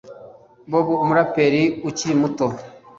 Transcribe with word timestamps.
Babou 0.71 0.99
umuraperi 1.03 1.63
ukiri 1.89 2.13
muto 2.21 2.45